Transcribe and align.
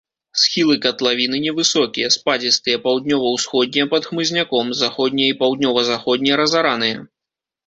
Схілы 0.43 0.75
катлавіны 0.85 1.41
невысокія, 1.43 2.07
спадзістыя, 2.15 2.79
паўднёва-ўсходнія 2.85 3.85
пад 3.93 4.09
хмызняком, 4.11 4.73
заходнія 4.81 5.29
і 5.37 5.37
паўднёва-заходнія 5.45 6.35
разараныя. 6.45 6.97